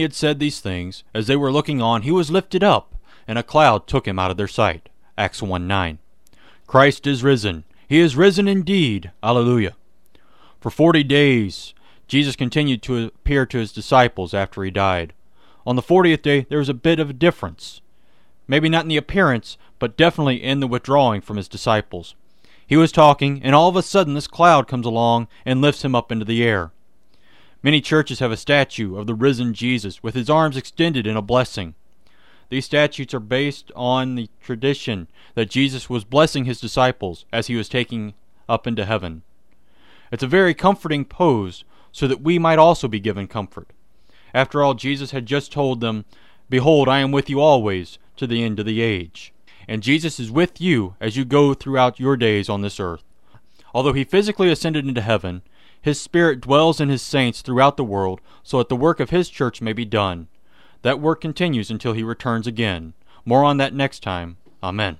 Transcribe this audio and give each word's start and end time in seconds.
he 0.00 0.02
had 0.02 0.14
said 0.14 0.38
these 0.38 0.60
things, 0.60 1.04
as 1.12 1.26
they 1.26 1.36
were 1.36 1.52
looking 1.52 1.82
on, 1.82 2.00
he 2.00 2.10
was 2.10 2.30
lifted 2.30 2.64
up, 2.64 2.94
and 3.28 3.38
a 3.38 3.42
cloud 3.42 3.86
took 3.86 4.08
him 4.08 4.18
out 4.18 4.30
of 4.30 4.38
their 4.38 4.48
sight. 4.48 4.88
Acts 5.18 5.42
1 5.42 5.66
9. 5.66 5.98
Christ 6.66 7.06
is 7.06 7.22
risen. 7.22 7.64
He 7.86 7.98
is 7.98 8.16
risen 8.16 8.48
indeed. 8.48 9.10
Alleluia. 9.22 9.76
For 10.58 10.70
forty 10.70 11.04
days, 11.04 11.74
Jesus 12.08 12.34
continued 12.34 12.80
to 12.84 13.08
appear 13.08 13.44
to 13.44 13.58
his 13.58 13.74
disciples 13.74 14.32
after 14.32 14.64
he 14.64 14.70
died. 14.70 15.12
On 15.66 15.76
the 15.76 15.82
fortieth 15.82 16.22
day, 16.22 16.46
there 16.48 16.60
was 16.60 16.70
a 16.70 16.74
bit 16.88 16.98
of 16.98 17.10
a 17.10 17.12
difference. 17.12 17.82
Maybe 18.48 18.70
not 18.70 18.86
in 18.86 18.88
the 18.88 18.96
appearance, 18.96 19.58
but 19.78 19.98
definitely 19.98 20.42
in 20.42 20.60
the 20.60 20.66
withdrawing 20.66 21.20
from 21.20 21.36
his 21.36 21.46
disciples. 21.46 22.14
He 22.66 22.78
was 22.78 22.90
talking, 22.90 23.42
and 23.42 23.54
all 23.54 23.68
of 23.68 23.76
a 23.76 23.82
sudden 23.82 24.14
this 24.14 24.26
cloud 24.26 24.66
comes 24.66 24.86
along 24.86 25.28
and 25.44 25.60
lifts 25.60 25.84
him 25.84 25.94
up 25.94 26.10
into 26.10 26.24
the 26.24 26.42
air. 26.42 26.72
Many 27.62 27.80
churches 27.80 28.20
have 28.20 28.32
a 28.32 28.38
statue 28.38 28.96
of 28.96 29.06
the 29.06 29.14
risen 29.14 29.52
Jesus 29.52 30.02
with 30.02 30.14
his 30.14 30.30
arms 30.30 30.56
extended 30.56 31.06
in 31.06 31.16
a 31.16 31.22
blessing. 31.22 31.74
These 32.48 32.64
statutes 32.64 33.12
are 33.12 33.20
based 33.20 33.70
on 33.76 34.14
the 34.14 34.30
tradition 34.40 35.08
that 35.34 35.50
Jesus 35.50 35.90
was 35.90 36.04
blessing 36.04 36.46
his 36.46 36.60
disciples 36.60 37.26
as 37.32 37.48
he 37.48 37.56
was 37.56 37.68
taking 37.68 38.14
up 38.48 38.66
into 38.66 38.86
heaven. 38.86 39.22
It's 40.10 40.22
a 40.22 40.26
very 40.26 40.54
comforting 40.54 41.04
pose 41.04 41.64
so 41.92 42.08
that 42.08 42.22
we 42.22 42.38
might 42.38 42.58
also 42.58 42.88
be 42.88 42.98
given 42.98 43.28
comfort. 43.28 43.68
After 44.34 44.62
all, 44.62 44.74
Jesus 44.74 45.10
had 45.10 45.26
just 45.26 45.52
told 45.52 45.80
them, 45.80 46.04
Behold, 46.48 46.88
I 46.88 46.98
am 47.00 47.12
with 47.12 47.28
you 47.28 47.40
always 47.40 47.98
to 48.16 48.26
the 48.26 48.42
end 48.42 48.58
of 48.58 48.66
the 48.66 48.80
age. 48.80 49.32
And 49.68 49.82
Jesus 49.82 50.18
is 50.18 50.30
with 50.30 50.60
you 50.60 50.96
as 51.00 51.16
you 51.16 51.24
go 51.24 51.54
throughout 51.54 52.00
your 52.00 52.16
days 52.16 52.48
on 52.48 52.62
this 52.62 52.80
earth. 52.80 53.04
Although 53.74 53.92
he 53.92 54.04
physically 54.04 54.50
ascended 54.50 54.86
into 54.86 55.00
heaven, 55.00 55.42
his 55.80 56.00
Spirit 56.00 56.40
dwells 56.40 56.80
in 56.80 56.88
his 56.88 57.02
saints 57.02 57.40
throughout 57.40 57.76
the 57.76 57.84
world 57.84 58.20
so 58.42 58.58
that 58.58 58.68
the 58.68 58.76
work 58.76 59.00
of 59.00 59.10
his 59.10 59.28
church 59.28 59.62
may 59.62 59.72
be 59.72 59.84
done. 59.84 60.28
That 60.82 61.00
work 61.00 61.20
continues 61.20 61.70
until 61.70 61.92
he 61.92 62.02
returns 62.02 62.46
again. 62.46 62.94
More 63.24 63.44
on 63.44 63.56
that 63.58 63.74
next 63.74 64.02
time. 64.02 64.36
Amen. 64.62 64.98